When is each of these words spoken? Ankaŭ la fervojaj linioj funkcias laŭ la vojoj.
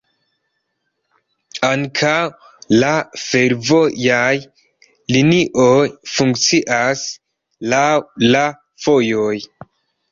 Ankaŭ 1.67 2.15
la 2.85 2.89
fervojaj 3.25 4.33
linioj 5.17 5.87
funkcias 6.17 7.07
laŭ 7.77 7.89
la 8.35 8.47
vojoj. 8.89 9.35